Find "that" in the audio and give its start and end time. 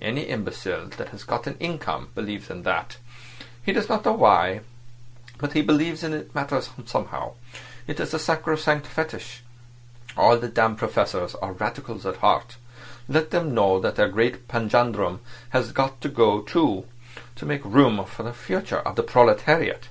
0.96-1.08, 2.62-2.98, 13.80-13.96